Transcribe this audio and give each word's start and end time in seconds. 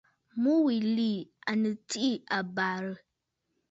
Mû 0.41 0.51
wilì 0.65 1.11
à 1.49 1.51
nɨ 1.61 1.69
tsiʼ 1.89 2.05
ì 2.15 2.23
àbə̀rə̀. 2.37 2.95